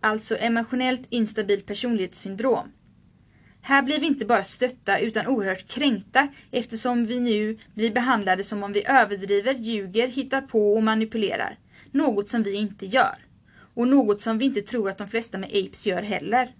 alltså 0.00 0.36
emotionellt 0.36 1.06
instabil 1.08 1.62
personlighetssyndrom. 1.62 2.72
Här 3.60 3.82
blir 3.82 4.00
vi 4.00 4.06
inte 4.06 4.26
bara 4.26 4.44
stötta 4.44 4.98
utan 4.98 5.26
oerhört 5.26 5.68
kränkta 5.68 6.28
eftersom 6.50 7.04
vi 7.04 7.20
nu 7.20 7.58
blir 7.74 7.90
behandlade 7.90 8.44
som 8.44 8.62
om 8.62 8.72
vi 8.72 8.86
överdriver, 8.86 9.54
ljuger, 9.54 10.08
hittar 10.08 10.40
på 10.40 10.72
och 10.72 10.82
manipulerar. 10.82 11.58
Något 11.90 12.28
som 12.28 12.42
vi 12.42 12.54
inte 12.54 12.86
gör. 12.86 13.16
Och 13.74 13.88
något 13.88 14.20
som 14.20 14.38
vi 14.38 14.44
inte 14.44 14.60
tror 14.60 14.88
att 14.88 14.98
de 14.98 15.08
flesta 15.08 15.38
med 15.38 15.48
APES 15.48 15.86
gör 15.86 16.02
heller. 16.02 16.54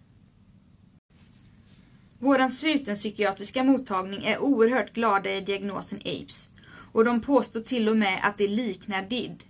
Våran 2.19 2.51
slutenpsykiatriska 2.51 3.65
mottagning 3.65 4.25
är 4.25 4.39
oerhört 4.39 4.95
glada 4.95 5.33
i 5.33 5.41
diagnosen 5.41 5.99
APES 5.99 6.51
och 6.93 7.05
de 7.05 7.21
påstår 7.21 7.61
till 7.61 7.89
och 7.89 7.97
med 7.97 8.21
att 8.23 8.39
det 8.39 8.49
liknar 8.49 9.03
DID. 9.03 9.45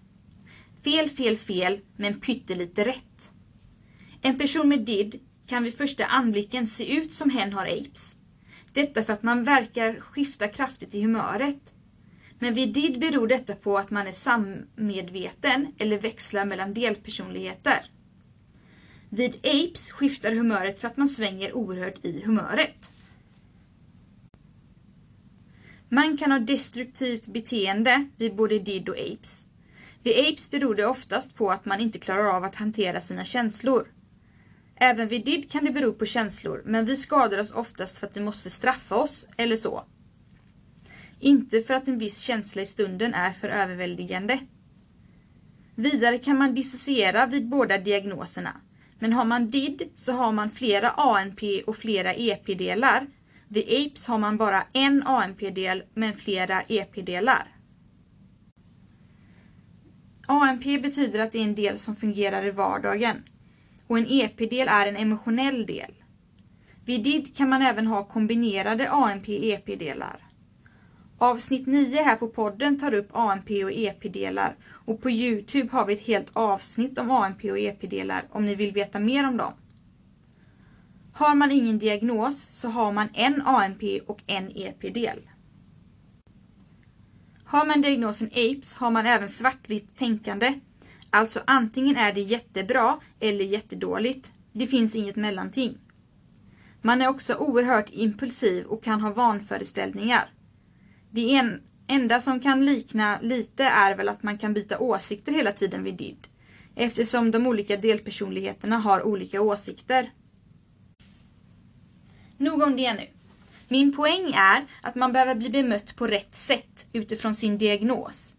Fel, 0.84 1.08
fel, 1.08 1.36
fel, 1.36 1.80
men 1.96 2.20
pyttelite 2.20 2.84
rätt. 2.84 3.30
En 4.22 4.38
person 4.38 4.68
med 4.68 4.84
DID 4.84 5.20
kan 5.48 5.64
vid 5.64 5.74
första 5.74 6.04
anblicken 6.04 6.66
se 6.66 6.96
ut 6.96 7.12
som 7.12 7.30
hen 7.30 7.52
har 7.52 7.66
apes. 7.66 8.16
Detta 8.72 9.02
för 9.02 9.12
att 9.12 9.22
man 9.22 9.44
verkar 9.44 10.00
skifta 10.00 10.48
kraftigt 10.48 10.94
i 10.94 11.02
humöret. 11.02 11.74
Men 12.38 12.54
vid 12.54 12.72
DID 12.72 13.00
beror 13.00 13.28
detta 13.28 13.54
på 13.54 13.78
att 13.78 13.90
man 13.90 14.06
är 14.06 14.12
sammedveten 14.12 15.72
eller 15.78 15.98
växlar 15.98 16.44
mellan 16.44 16.74
delpersonligheter. 16.74 17.90
Vid 19.10 19.34
apes 19.34 19.90
skiftar 19.90 20.32
humöret 20.32 20.80
för 20.80 20.88
att 20.88 20.96
man 20.96 21.08
svänger 21.08 21.56
oerhört 21.56 22.04
i 22.04 22.22
humöret. 22.24 22.92
Man 25.88 26.16
kan 26.16 26.32
ha 26.32 26.38
destruktivt 26.38 27.26
beteende 27.26 28.08
vid 28.16 28.36
både 28.36 28.58
DID 28.58 28.88
och 28.88 28.98
apes. 28.98 29.46
Vid 30.02 30.28
apes 30.28 30.50
beror 30.50 30.74
det 30.74 30.86
oftast 30.86 31.34
på 31.34 31.50
att 31.50 31.64
man 31.64 31.80
inte 31.80 31.98
klarar 31.98 32.36
av 32.36 32.44
att 32.44 32.54
hantera 32.54 33.00
sina 33.00 33.24
känslor. 33.24 33.88
Även 34.80 35.08
vid 35.08 35.24
DID 35.24 35.50
kan 35.50 35.64
det 35.64 35.70
bero 35.70 35.92
på 35.92 36.06
känslor, 36.06 36.62
men 36.64 36.84
vi 36.84 36.96
skadar 36.96 37.38
oss 37.38 37.50
oftast 37.50 37.98
för 37.98 38.06
att 38.06 38.16
vi 38.16 38.20
måste 38.20 38.50
straffa 38.50 38.96
oss, 38.96 39.26
eller 39.36 39.56
så. 39.56 39.84
Inte 41.20 41.62
för 41.62 41.74
att 41.74 41.88
en 41.88 41.98
viss 41.98 42.20
känsla 42.20 42.62
i 42.62 42.66
stunden 42.66 43.14
är 43.14 43.32
för 43.32 43.48
överväldigande. 43.48 44.38
Vidare 45.74 46.18
kan 46.18 46.38
man 46.38 46.54
dissociera 46.54 47.26
vid 47.26 47.48
båda 47.48 47.78
diagnoserna. 47.78 48.60
Men 48.98 49.12
har 49.12 49.24
man 49.24 49.50
DID 49.50 49.82
så 49.94 50.12
har 50.12 50.32
man 50.32 50.50
flera 50.50 50.90
ANP 50.90 51.62
och 51.66 51.76
flera 51.76 52.14
EP-delar. 52.14 53.06
Vid 53.48 53.64
APES 53.64 54.06
har 54.06 54.18
man 54.18 54.36
bara 54.36 54.62
en 54.72 55.02
ANP-del 55.02 55.82
men 55.94 56.14
flera 56.14 56.62
EP-delar. 56.68 57.54
ANP 60.26 60.78
betyder 60.78 61.20
att 61.20 61.32
det 61.32 61.38
är 61.38 61.44
en 61.44 61.54
del 61.54 61.78
som 61.78 61.96
fungerar 61.96 62.46
i 62.46 62.50
vardagen 62.50 63.22
och 63.88 63.98
en 63.98 64.06
EP-del 64.08 64.68
är 64.68 64.86
en 64.86 64.96
emotionell 64.96 65.66
del. 65.66 65.94
Vid 66.84 67.02
DID 67.02 67.36
kan 67.36 67.48
man 67.48 67.62
även 67.62 67.86
ha 67.86 68.04
kombinerade 68.04 68.90
ANP-EP-delar. 68.90 70.24
Avsnitt 71.18 71.66
9 71.66 72.02
här 72.02 72.16
på 72.16 72.28
podden 72.28 72.78
tar 72.78 72.94
upp 72.94 73.08
ANP 73.12 73.64
och 73.64 73.72
EP-delar 73.72 74.56
och 74.66 75.02
på 75.02 75.10
Youtube 75.10 75.68
har 75.72 75.86
vi 75.86 75.92
ett 75.92 76.06
helt 76.06 76.30
avsnitt 76.32 76.98
om 76.98 77.10
ANP 77.10 77.50
och 77.50 77.58
EP-delar 77.58 78.22
om 78.30 78.46
ni 78.46 78.54
vill 78.54 78.72
veta 78.72 79.00
mer 79.00 79.28
om 79.28 79.36
dem. 79.36 79.52
Har 81.12 81.34
man 81.34 81.50
ingen 81.50 81.78
diagnos 81.78 82.42
så 82.42 82.68
har 82.68 82.92
man 82.92 83.08
en 83.14 83.42
ANP 83.42 84.00
och 84.06 84.22
en 84.26 84.50
EP-del. 84.54 85.18
Har 87.44 87.66
man 87.66 87.80
diagnosen 87.80 88.28
APES 88.28 88.74
har 88.74 88.90
man 88.90 89.06
även 89.06 89.28
svartvitt 89.28 89.96
tänkande 89.96 90.60
Alltså 91.10 91.40
antingen 91.46 91.96
är 91.96 92.12
det 92.12 92.20
jättebra 92.20 93.00
eller 93.20 93.44
jättedåligt. 93.44 94.32
Det 94.52 94.66
finns 94.66 94.96
inget 94.96 95.16
mellanting. 95.16 95.78
Man 96.82 97.02
är 97.02 97.08
också 97.08 97.34
oerhört 97.34 97.90
impulsiv 97.90 98.64
och 98.64 98.84
kan 98.84 99.00
ha 99.00 99.12
vanföreställningar. 99.12 100.30
Det 101.10 101.34
en, 101.34 101.62
enda 101.86 102.20
som 102.20 102.40
kan 102.40 102.66
likna 102.66 103.18
lite 103.22 103.64
är 103.64 103.96
väl 103.96 104.08
att 104.08 104.22
man 104.22 104.38
kan 104.38 104.54
byta 104.54 104.78
åsikter 104.78 105.32
hela 105.32 105.52
tiden 105.52 105.84
vid 105.84 105.94
DID. 105.94 106.26
Eftersom 106.74 107.30
de 107.30 107.46
olika 107.46 107.76
delpersonligheterna 107.76 108.78
har 108.78 109.02
olika 109.02 109.40
åsikter. 109.40 110.10
Nog 112.36 112.62
om 112.62 112.76
det 112.76 112.94
nu. 112.94 113.06
Min 113.68 113.96
poäng 113.96 114.32
är 114.34 114.66
att 114.82 114.94
man 114.94 115.12
behöver 115.12 115.34
bli 115.34 115.50
bemött 115.50 115.96
på 115.96 116.06
rätt 116.06 116.34
sätt 116.34 116.88
utifrån 116.92 117.34
sin 117.34 117.58
diagnos. 117.58 118.36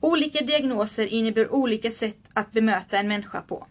Olika 0.00 0.44
diagnoser 0.44 1.06
innebär 1.06 1.52
olika 1.52 1.90
sätt 1.90 2.18
att 2.34 2.52
bemöta 2.52 2.98
en 2.98 3.08
människa 3.08 3.42
på. 3.42 3.66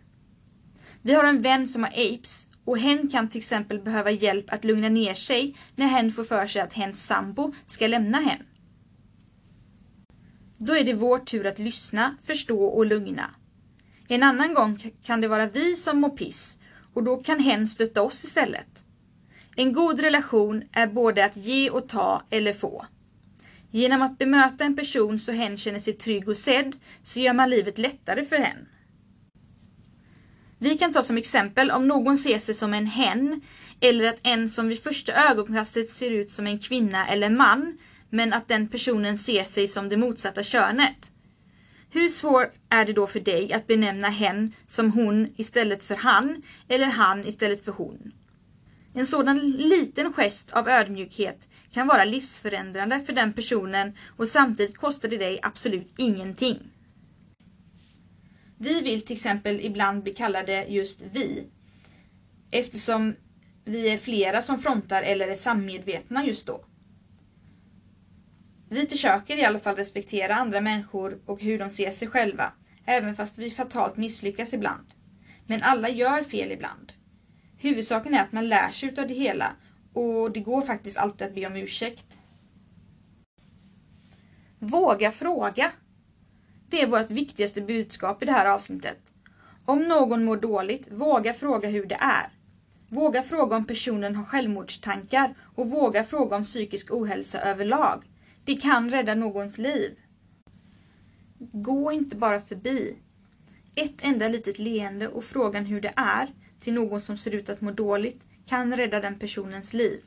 Vi 1.02 1.14
har 1.14 1.24
en 1.24 1.42
vän 1.42 1.68
som 1.68 1.84
har 1.84 1.92
apes 1.92 2.48
och 2.66 2.78
hen 2.78 3.08
kan 3.08 3.30
till 3.30 3.38
exempel 3.38 3.80
behöva 3.80 4.12
hjälp 4.12 4.54
att 4.54 4.64
lugna 4.64 4.90
ner 4.90 5.14
sig 5.14 5.56
när 5.76 5.88
hen 5.88 6.12
får 6.12 6.24
för 6.24 6.48
sig 6.48 6.62
att 6.62 6.74
hens 6.74 7.06
sambo 7.06 7.54
ska 7.66 7.88
lämna 7.88 8.18
hen. 8.18 8.44
Då 10.58 10.76
är 10.76 10.84
det 10.84 10.94
vår 10.94 11.20
tur 11.20 11.46
att 11.48 11.60
lyssna, 11.60 12.18
förstå 12.24 12.66
och 12.66 12.86
lugna. 12.86 13.32
En 14.08 14.24
annan 14.24 14.54
gång 14.54 14.94
kan 15.04 15.22
det 15.22 15.28
vara 15.28 15.46
vi 15.46 15.76
som 15.76 16.02
mår 16.02 16.10
piss 16.10 16.60
och 16.94 17.04
då 17.04 17.18
kan 17.18 17.40
hen 17.40 17.68
stötta 17.68 18.02
oss 18.02 18.24
istället. 18.24 18.84
En 19.56 19.74
god 19.74 20.00
relation 20.00 20.64
är 20.72 20.88
både 20.88 21.26
att 21.26 21.38
ge 21.38 21.70
och 21.70 21.90
ta 21.90 22.22
eller 22.30 22.54
få. 22.54 22.86
Genom 23.72 24.02
att 24.02 24.18
bemöta 24.18 24.64
en 24.64 24.76
person 24.76 25.20
så 25.20 25.32
hen 25.32 25.58
känner 25.58 25.80
sig 25.80 25.94
trygg 25.94 26.30
och 26.30 26.38
sedd 26.38 26.76
så 27.02 27.20
gör 27.20 27.34
man 27.34 27.50
livet 27.50 27.78
lättare 27.78 28.26
för 28.26 28.36
hen. 28.36 28.68
Vi 30.60 30.78
kan 30.78 30.94
ta 30.94 31.04
som 31.04 31.18
exempel 31.18 31.72
om 31.72 31.88
någon 31.88 32.18
ser 32.18 32.40
sig 32.40 32.56
som 32.56 32.74
en 32.74 32.86
hen 32.86 33.42
eller 33.80 34.06
att 34.06 34.20
en 34.24 34.50
som 34.50 34.68
vid 34.68 34.84
första 34.84 35.14
ögonkastet 35.14 35.90
ser 35.90 36.12
ut 36.12 36.30
som 36.30 36.48
en 36.48 36.60
kvinna 36.60 37.08
eller 37.08 37.30
man 37.30 37.78
men 38.10 38.34
att 38.34 38.48
den 38.48 38.68
personen 38.68 39.18
ser 39.18 39.44
sig 39.44 39.68
som 39.68 39.90
det 39.90 39.98
motsatta 39.98 40.44
könet. 40.44 41.12
Hur 41.90 42.10
svårt 42.10 42.54
är 42.70 42.86
det 42.86 42.94
då 42.94 43.08
för 43.08 43.20
dig 43.20 43.54
att 43.54 43.68
benämna 43.68 44.08
hen 44.08 44.54
som 44.66 44.92
hon 44.92 45.34
istället 45.38 45.84
för 45.84 45.96
han 45.96 46.42
eller 46.68 46.86
han 46.86 47.28
istället 47.28 47.66
för 47.66 47.72
hon? 47.72 48.12
En 48.98 49.06
sådan 49.06 49.51
liten 49.51 50.13
gest 50.13 50.51
av 50.51 50.70
ödmjukhet 50.70 51.48
kan 51.72 51.88
vara 51.88 52.06
livsförändrande 52.06 53.00
för 53.00 53.13
den 53.13 53.34
personen 53.34 53.98
och 54.18 54.27
samtidigt 54.27 54.77
kostar 54.77 55.10
det 55.10 55.18
dig 55.18 55.39
absolut 55.42 55.94
ingenting. 55.98 56.60
Vi 58.60 58.82
vill 58.82 59.01
till 59.01 59.13
exempel 59.13 59.60
ibland 59.62 60.04
bli 60.04 60.13
kallade 60.13 60.66
just 60.70 61.01
vi 61.01 61.48
eftersom 62.51 63.16
vi 63.66 63.94
är 63.94 63.98
flera 63.98 64.42
som 64.42 64.60
frontar 64.60 65.04
eller 65.04 65.27
är 65.27 65.36
sammedvetna 65.36 66.25
just 66.25 66.48
då. 66.48 66.66
Vi 68.70 68.88
försöker 68.88 69.38
i 69.38 69.46
alla 69.46 69.60
fall 69.60 69.75
respektera 69.75 70.36
andra 70.36 70.62
människor 70.62 71.22
och 71.25 71.42
hur 71.42 71.60
de 71.60 71.70
ser 71.70 71.92
sig 71.92 72.08
själva, 72.08 72.54
även 72.86 73.16
fast 73.16 73.38
vi 73.38 73.51
fatalt 73.51 73.98
misslyckas 73.98 74.54
ibland. 74.54 74.88
Men 75.48 75.63
alla 75.63 75.89
gör 75.89 76.24
fel 76.24 76.51
ibland. 76.51 76.94
Huvudsaken 77.58 78.14
är 78.14 78.22
att 78.22 78.32
man 78.32 78.50
lär 78.50 78.72
sig 78.72 78.90
utav 78.90 79.08
det 79.08 79.14
hela 79.14 79.54
och 79.94 80.32
det 80.32 80.40
går 80.40 80.62
faktiskt 80.62 80.98
alltid 80.98 81.28
att 81.28 81.36
be 81.36 81.48
om 81.48 81.56
ursäkt. 81.56 82.20
Våga 84.60 85.12
fråga. 85.12 85.72
Det 86.70 86.82
är 86.82 86.88
vårt 86.88 87.10
viktigaste 87.10 87.62
budskap 87.62 88.24
i 88.24 88.26
det 88.26 88.32
här 88.32 88.56
avsnittet. 88.56 89.00
Om 89.66 89.84
någon 89.84 90.26
mår 90.26 90.38
dåligt, 90.38 90.92
våga 90.92 91.34
fråga 91.34 91.70
hur 91.70 91.86
det 91.86 91.96
är. 92.00 92.28
Våga 92.90 93.22
fråga 93.22 93.56
om 93.56 93.66
personen 93.66 94.16
har 94.16 94.26
självmordstankar 94.26 95.36
och 95.56 95.70
våga 95.70 96.04
fråga 96.04 96.36
om 96.36 96.44
psykisk 96.44 96.92
ohälsa 96.92 97.42
överlag. 97.42 98.04
Det 98.46 98.56
kan 98.56 98.90
rädda 98.90 99.16
någons 99.16 99.58
liv. 99.58 100.00
Gå 101.40 101.92
inte 101.92 102.16
bara 102.16 102.42
förbi. 102.42 102.98
Ett 103.76 104.06
enda 104.06 104.28
litet 104.28 104.60
leende 104.60 105.08
och 105.08 105.24
frågan 105.24 105.66
hur 105.66 105.82
det 105.82 105.94
är 105.96 106.28
till 106.60 106.74
någon 106.74 107.02
som 107.02 107.18
ser 107.18 107.32
ut 107.32 107.50
att 107.50 107.62
må 107.62 107.72
dåligt 107.72 108.26
kan 108.46 108.78
rädda 108.78 109.00
den 109.00 109.20
personens 109.20 109.74
liv. 109.74 110.02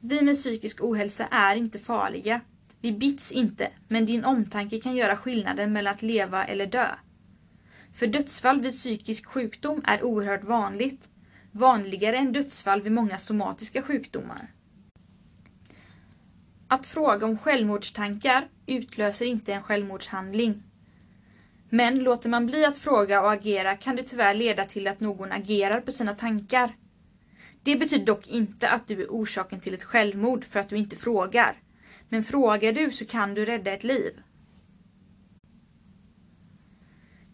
Vi 0.00 0.22
med 0.22 0.34
psykisk 0.34 0.84
ohälsa 0.84 1.26
är 1.26 1.56
inte 1.56 1.78
farliga. 1.78 2.40
Vi 2.80 2.92
bits 2.92 3.32
inte, 3.32 3.72
men 3.88 4.06
din 4.06 4.24
omtanke 4.24 4.80
kan 4.80 4.96
göra 4.96 5.16
skillnaden 5.16 5.72
mellan 5.72 5.94
att 5.94 6.02
leva 6.02 6.44
eller 6.44 6.66
dö. 6.66 6.88
För 7.92 8.06
dödsfall 8.06 8.60
vid 8.60 8.72
psykisk 8.72 9.26
sjukdom 9.26 9.82
är 9.84 10.04
oerhört 10.04 10.44
vanligt. 10.44 11.08
Vanligare 11.52 12.16
än 12.16 12.32
dödsfall 12.32 12.82
vid 12.82 12.92
många 12.92 13.18
somatiska 13.18 13.82
sjukdomar. 13.82 14.52
Att 16.68 16.86
fråga 16.86 17.26
om 17.26 17.38
självmordstankar 17.38 18.48
utlöser 18.66 19.26
inte 19.26 19.52
en 19.52 19.62
självmordshandling. 19.62 20.62
Men 21.74 21.98
låter 21.98 22.28
man 22.28 22.46
bli 22.46 22.64
att 22.64 22.78
fråga 22.78 23.22
och 23.22 23.32
agera 23.32 23.76
kan 23.76 23.96
det 23.96 24.02
tyvärr 24.02 24.34
leda 24.34 24.64
till 24.64 24.86
att 24.86 25.00
någon 25.00 25.32
agerar 25.32 25.80
på 25.80 25.92
sina 25.92 26.14
tankar. 26.14 26.76
Det 27.62 27.76
betyder 27.76 28.06
dock 28.06 28.28
inte 28.28 28.68
att 28.68 28.88
du 28.88 29.02
är 29.02 29.06
orsaken 29.06 29.60
till 29.60 29.74
ett 29.74 29.84
självmord 29.84 30.44
för 30.44 30.60
att 30.60 30.68
du 30.68 30.76
inte 30.76 30.96
frågar. 30.96 31.62
Men 32.08 32.24
frågar 32.24 32.72
du 32.72 32.90
så 32.90 33.04
kan 33.04 33.34
du 33.34 33.44
rädda 33.44 33.72
ett 33.72 33.84
liv. 33.84 34.20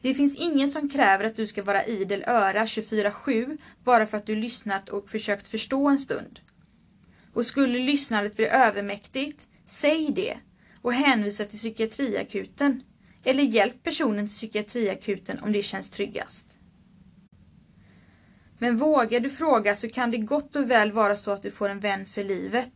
Det 0.03 0.15
finns 0.15 0.37
ingen 0.37 0.69
som 0.69 0.89
kräver 0.89 1.25
att 1.25 1.37
du 1.37 1.47
ska 1.47 1.63
vara 1.63 1.85
idel 1.85 2.25
öra 2.27 2.65
24-7 2.65 3.59
bara 3.85 4.07
för 4.07 4.17
att 4.17 4.27
du 4.27 4.37
lyssnat 4.37 4.89
och 4.89 5.09
försökt 5.11 5.49
förstå 5.49 5.89
en 5.89 5.99
stund. 5.99 6.41
Och 7.35 7.47
skulle 7.47 7.79
lyssnandet 7.79 8.37
bli 8.37 8.47
övermäktigt, 8.47 9.49
säg 9.65 10.13
det 10.13 10.39
och 10.83 10.93
hänvisa 10.93 11.45
till 11.45 11.59
psykiatriakuten. 11.59 12.83
Eller 13.25 13.43
hjälp 13.43 13.83
personen 13.83 14.26
till 14.26 14.35
psykiatriakuten 14.35 15.39
om 15.43 15.52
det 15.52 15.63
känns 15.63 15.91
tryggast. 15.91 16.47
Men 18.59 18.76
vågar 18.76 19.21
du 19.21 19.30
fråga 19.30 19.76
så 19.76 19.89
kan 19.89 20.11
det 20.11 20.19
gott 20.19 20.56
och 20.56 20.71
väl 20.71 20.93
vara 20.93 21.17
så 21.17 21.30
att 21.30 21.43
du 21.43 21.50
får 21.50 21.69
en 21.69 21.80
vän 21.80 22.06
för 22.06 22.25
livet. 22.25 22.73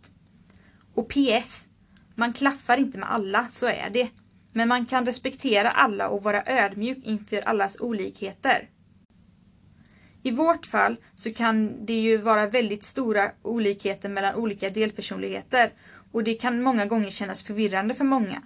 Och 0.94 1.08
PS. 1.08 1.68
Man 2.14 2.32
klaffar 2.32 2.78
inte 2.78 2.98
med 2.98 3.12
alla, 3.12 3.48
så 3.52 3.66
är 3.66 3.90
det. 3.92 4.08
Men 4.52 4.68
man 4.68 4.86
kan 4.86 5.06
respektera 5.06 5.70
alla 5.70 6.08
och 6.08 6.22
vara 6.22 6.42
ödmjuk 6.46 6.98
inför 7.04 7.40
allas 7.40 7.80
olikheter. 7.80 8.70
I 10.22 10.30
vårt 10.30 10.66
fall 10.66 10.96
så 11.14 11.34
kan 11.34 11.86
det 11.86 12.00
ju 12.00 12.16
vara 12.16 12.46
väldigt 12.46 12.84
stora 12.84 13.30
olikheter 13.42 14.08
mellan 14.08 14.34
olika 14.34 14.70
delpersonligheter 14.70 15.72
och 16.12 16.24
det 16.24 16.34
kan 16.34 16.62
många 16.62 16.86
gånger 16.86 17.10
kännas 17.10 17.42
förvirrande 17.42 17.94
för 17.94 18.04
många. 18.04 18.42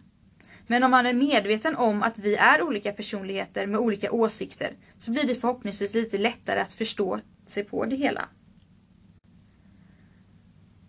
Men 0.70 0.85
om 0.85 0.90
man 0.90 1.07
är 1.07 1.12
medveten 1.12 1.76
om 1.76 2.02
att 2.02 2.18
vi 2.18 2.37
är 2.37 2.62
olika 2.62 2.92
personligheter 2.92 3.66
med 3.66 3.81
olika 3.81 4.12
åsikter 4.12 4.76
så 4.98 5.11
blir 5.11 5.24
det 5.24 5.35
förhoppningsvis 5.35 5.94
lite 5.94 6.18
lättare 6.18 6.61
att 6.61 6.74
förstå 6.74 7.20
sig 7.46 7.64
på 7.64 7.85
det 7.85 7.96
hela. 7.96 8.28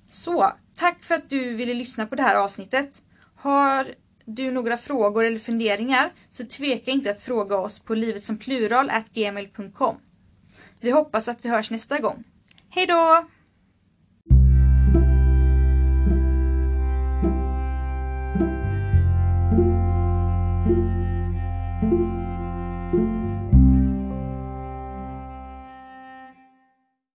Så, 0.06 0.52
tack 0.76 1.04
för 1.04 1.16
att 1.16 1.30
du 1.30 1.54
ville 1.54 1.74
lyssna 1.74 2.06
på 2.06 2.16
det 2.16 2.24
här 2.24 2.36
avsnittet. 2.36 3.04
Har 3.36 3.96
du 4.26 4.52
några 4.52 4.78
frågor 4.78 5.26
eller 5.26 5.40
funderingar 5.40 6.14
så 6.30 6.46
tveka 6.46 6.92
inte 6.92 7.12
att 7.12 7.22
fråga 7.22 7.58
oss 7.58 7.80
på 7.80 7.96
livetsompluralgmail.com. 7.96 9.96
Vi 10.80 10.92
hoppas 10.92 11.28
att 11.28 11.46
vi 11.46 11.50
hörs 11.50 11.72
nästa 11.72 12.00
gång. 12.00 12.24
Hejdå! 12.70 13.28